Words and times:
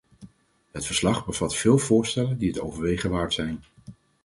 Het 0.71 0.85
verslag 0.85 1.25
bevat 1.25 1.55
veel 1.55 1.77
voorstellen 1.77 2.37
die 2.37 2.47
het 2.49 2.59
overwegen 2.59 3.09
waard 3.09 3.33
zijn. 3.33 3.63